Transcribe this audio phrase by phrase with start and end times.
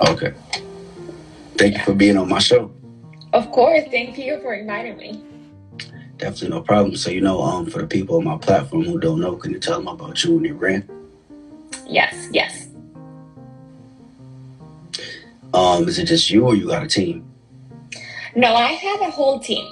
[0.00, 0.34] Okay.
[1.56, 2.70] Thank you for being on my show.
[3.32, 3.84] Of course.
[3.90, 5.22] Thank you for inviting me.
[6.18, 6.96] Definitely no problem.
[6.96, 9.58] So you know, um, for the people on my platform who don't know, can you
[9.58, 10.88] tell them about you and your brand?
[11.86, 12.68] Yes, yes.
[15.52, 17.24] Um, is it just you or you got a team?
[18.34, 19.66] No, I have a whole team.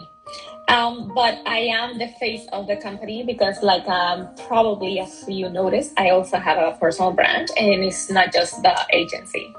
[0.68, 5.50] Um, but I am the face of the company because, like, um, probably as you
[5.50, 9.54] noticed, I also have a personal brand, and it's not just the agency.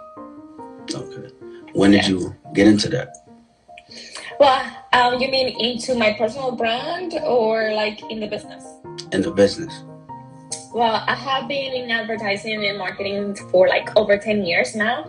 [1.76, 3.18] When did you get into that?
[4.40, 8.64] Well, um, you mean into my personal brand or like in the business?
[9.12, 9.84] In the business.
[10.74, 15.06] Well, I have been in advertising and marketing for like over 10 years now.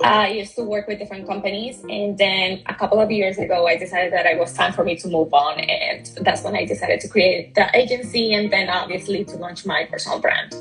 [0.00, 3.76] I used to work with different companies, and then a couple of years ago, I
[3.76, 7.00] decided that it was time for me to move on, and that's when I decided
[7.00, 10.54] to create the agency, and then obviously to launch my personal brand.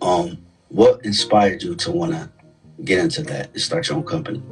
[0.00, 0.38] Um,
[0.68, 2.30] what inspired you to want to
[2.82, 4.42] get into that and start your own company?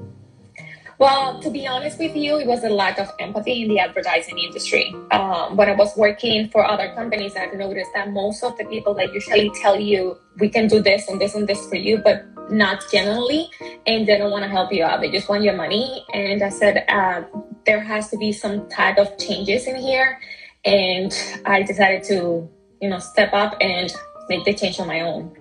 [0.99, 4.39] Well, to be honest with you, it was a lack of empathy in the advertising
[4.39, 4.95] industry.
[5.11, 8.95] Um, when I was working for other companies, I've noticed that most of the people
[8.95, 12.25] that usually tell you, we can do this and this and this for you, but
[12.53, 13.51] not genuinely,
[13.85, 15.01] and they don't want to help you out.
[15.01, 16.05] They just want your money.
[16.15, 17.23] And I said, uh,
[17.67, 20.21] there has to be some type of changes in here.
[20.65, 21.13] And
[21.45, 22.49] I decided to,
[22.81, 23.93] you know, step up and
[24.29, 25.37] make the change on my own.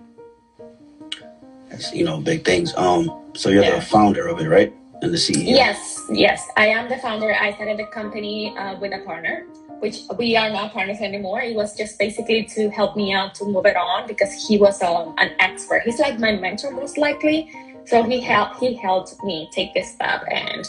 [1.71, 2.75] That's, you know, big things.
[2.75, 3.75] Um, so you're yeah.
[3.75, 4.73] the founder of it, right?
[5.01, 5.47] and the CEO?
[5.47, 6.47] Yes, yes.
[6.57, 7.33] I am the founder.
[7.33, 9.45] I started the company uh, with a partner,
[9.79, 11.41] which we are not partners anymore.
[11.41, 14.81] It was just basically to help me out to move it on because he was
[14.81, 15.81] um, an expert.
[15.83, 17.51] He's like my mentor, most likely.
[17.85, 18.59] So he helped.
[18.59, 20.67] He helped me take this step and,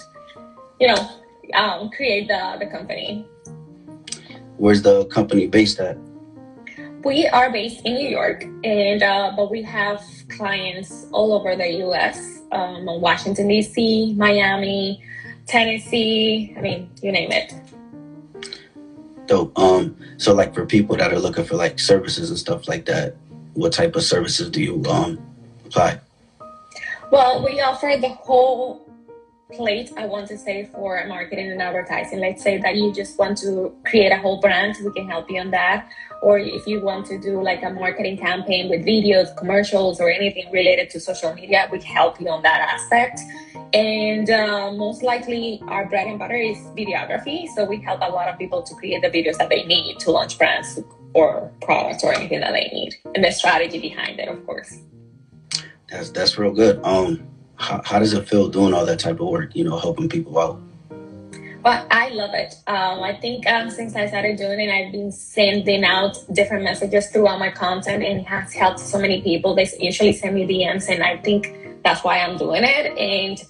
[0.81, 1.11] you know,
[1.55, 3.27] um, create the the company.
[4.57, 5.99] Where's the company based at?
[7.05, 11.69] We are based in New York, and uh, but we have clients all over the
[11.87, 15.03] U.S um, Washington, D.C., Miami,
[15.47, 16.55] Tennessee.
[16.57, 17.55] I mean, you name it.
[19.27, 19.59] Dope.
[19.59, 23.17] Um, so like for people that are looking for like services and stuff like that,
[23.55, 25.19] what type of services do you um
[25.67, 26.01] apply?
[27.11, 28.82] Well, we offer the whole
[29.53, 32.21] plate, I want to say, for marketing and advertising.
[32.21, 35.41] Let's say that you just want to create a whole brand, we can help you
[35.41, 35.89] on that.
[36.23, 40.51] Or if you want to do like a marketing campaign with videos, commercials, or anything
[40.53, 43.21] related to social media, we can help you on that aspect.
[43.75, 47.49] And uh, most likely, our bread and butter is videography.
[47.55, 50.11] So we help a lot of people to create the videos that they need to
[50.13, 50.79] launch brands
[51.15, 54.79] or products or anything that they need, and the strategy behind it, of course.
[55.91, 56.81] That's that's real good.
[56.85, 57.29] Um,
[57.63, 59.55] how, how does it feel doing all that type of work?
[59.55, 60.61] You know, helping people out.
[61.65, 62.57] Well, I love it.
[62.67, 67.07] Um, I think um, since I started doing it, I've been sending out different messages
[67.11, 69.55] throughout my content, and it has helped so many people.
[69.55, 72.99] They usually send me DMs, and I think that's why I'm doing it.
[72.99, 73.41] And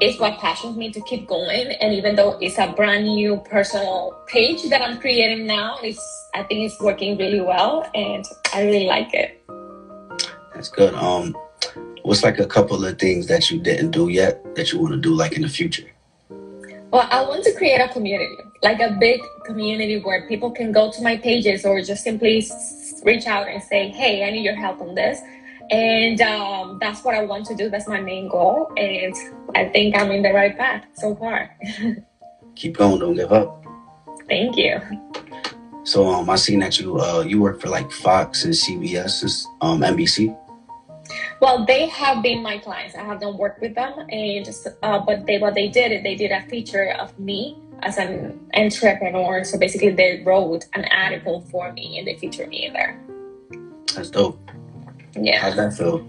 [0.00, 1.72] it's what passions me to keep going.
[1.72, 6.00] And even though it's a brand new personal page that I'm creating now, it's
[6.34, 8.24] I think it's working really well, and
[8.54, 9.42] I really like it.
[10.54, 10.94] That's good.
[10.94, 11.36] Um,
[12.02, 15.00] what's like a couple of things that you didn't do yet that you want to
[15.00, 15.90] do like in the future?
[16.90, 20.90] Well, I want to create a community, like a big community where people can go
[20.90, 22.46] to my pages or just simply
[23.04, 25.20] reach out and say, hey, I need your help on this.
[25.70, 27.68] And um, that's what I want to do.
[27.68, 28.72] That's my main goal.
[28.78, 29.14] And
[29.54, 31.54] I think I'm in the right path so far.
[32.54, 33.00] Keep going.
[33.00, 33.64] Don't give up.
[34.28, 34.80] Thank you.
[35.84, 39.84] So um, I seen that you uh, you work for like Fox and CBS, and
[39.84, 40.36] um, NBC.
[41.40, 42.96] Well, they have been my clients.
[42.96, 46.02] I have not worked with them, and just, uh, but they what they did is
[46.02, 49.44] they did a feature of me as an entrepreneur.
[49.44, 53.00] So basically, they wrote an article for me and they featured me in there.
[53.94, 54.38] That's dope.
[55.16, 55.40] Yeah.
[55.40, 56.06] How's that feel?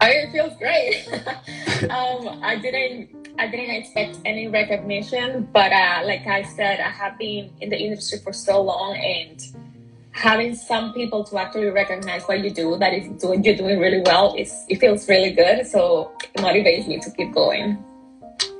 [0.00, 1.06] I it feels great.
[1.90, 7.18] um, I didn't I didn't expect any recognition, but uh, like I said, I have
[7.18, 9.40] been in the industry for so long and
[10.12, 14.02] having some people to actually recognize what you do that is doing you're doing really
[14.04, 15.66] well is it feels really good.
[15.66, 17.82] So it motivates me to keep going.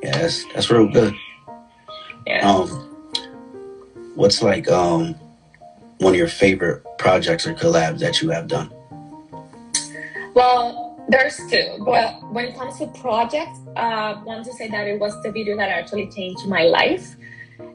[0.02, 1.14] Yes that's real good.
[2.26, 2.68] Yeah um
[4.14, 5.14] what's like um
[5.98, 8.70] one of your favorite projects or collabs that you have done?
[10.34, 14.86] Well there's two but when it comes to projects uh, i want to say that
[14.86, 17.16] it was the video that actually changed my life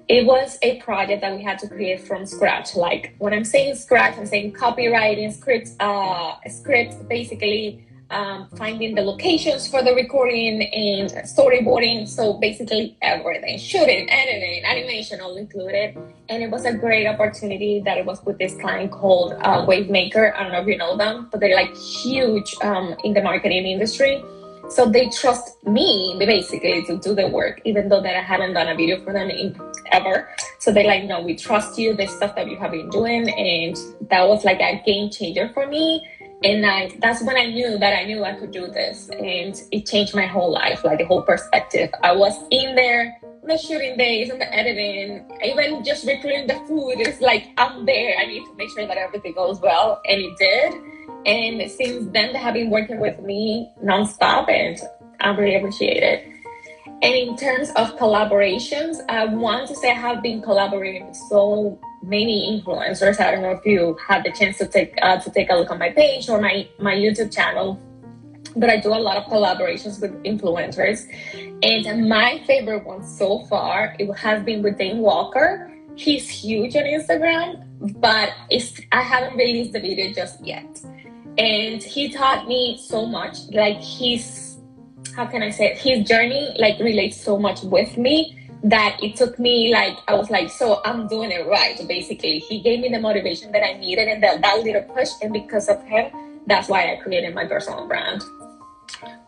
[0.07, 2.75] it was a project that we had to create from scratch.
[2.75, 9.01] Like when I'm saying scratch, I'm saying copywriting, script, uh, scripts, basically um, finding the
[9.01, 12.07] locations for the recording and storyboarding.
[12.07, 15.97] So basically everything, shooting, editing, animation, all included.
[16.29, 20.35] And it was a great opportunity that it was with this client called uh, Wavemaker.
[20.35, 23.65] I don't know if you know them, but they're like huge um, in the marketing
[23.65, 24.23] industry.
[24.69, 28.67] So they trust me basically to do the work, even though that I haven't done
[28.67, 29.59] a video for them in
[29.91, 30.29] ever.
[30.59, 33.29] So they like, no, we trust you, the stuff that you have been doing.
[33.29, 33.77] And
[34.09, 36.05] that was like a game changer for me.
[36.43, 39.09] And I, that's when I knew that I knew I could do this.
[39.09, 41.89] And it changed my whole life, like the whole perspective.
[42.03, 46.95] I was in there the shooting days and the editing, even just recreating the food.
[46.99, 48.15] It's like I'm there.
[48.17, 50.01] I need to make sure that everything goes well.
[50.05, 50.73] And it did.
[51.25, 54.79] And since then, they have been working with me nonstop, and
[55.19, 56.27] I really appreciate it.
[57.01, 61.79] And in terms of collaborations, I want to say I have been collaborating with so
[62.03, 63.19] many influencers.
[63.19, 65.71] I don't know if you had the chance to take uh, to take a look
[65.71, 67.79] on my page or my my YouTube channel,
[68.55, 71.05] but I do a lot of collaborations with influencers.
[71.63, 75.71] And my favorite one so far it has been with Dane Walker.
[75.95, 78.29] He's huge on Instagram, but
[78.91, 80.81] I haven't released the video just yet
[81.37, 84.57] and he taught me so much like his
[85.15, 85.77] how can i say it?
[85.77, 90.29] His journey like relates so much with me that it took me like i was
[90.29, 92.39] like so i'm doing it right basically.
[92.39, 95.69] He gave me the motivation that i needed and that, that little push and because
[95.69, 96.11] of him
[96.47, 98.21] that's why i created my personal brand.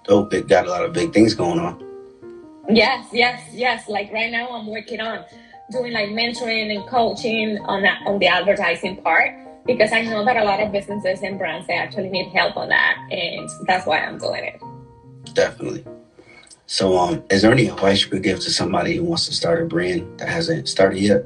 [0.04, 1.84] Dope it got a lot of big things going on.
[2.70, 3.88] Yes yes yes.
[3.88, 5.26] Like right now i'm working on
[5.72, 10.38] doing like mentoring and coaching on that on the advertising part because I know that
[10.38, 14.00] a lot of businesses and brands they actually need help on that, and that's why
[14.00, 14.62] I'm doing it.
[15.34, 15.86] Definitely.
[16.66, 19.62] So, um, is there any advice you could give to somebody who wants to start
[19.62, 21.26] a brand that hasn't started yet?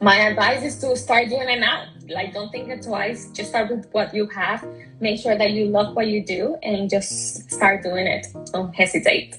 [0.00, 1.86] My advice is to start doing it now.
[2.08, 3.30] Like, don't think it twice.
[3.32, 4.66] Just start with what you have.
[5.00, 8.26] Make sure that you love what you do, and just start doing it.
[8.52, 9.38] Don't hesitate.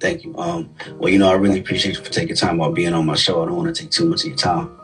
[0.00, 0.36] Thank you.
[0.38, 3.16] Um, well, you know, I really appreciate you for taking time while being on my
[3.16, 3.42] show.
[3.42, 4.77] I don't want to take too much of your time.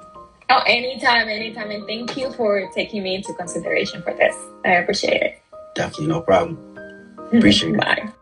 [0.51, 1.71] Oh, anytime, anytime.
[1.71, 4.37] And thank you for taking me into consideration for this.
[4.65, 5.43] I appreciate it.
[5.75, 6.59] Definitely, no problem.
[7.33, 7.81] Appreciate it.
[7.81, 8.13] Bye.